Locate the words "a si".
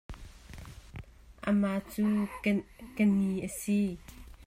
3.47-3.79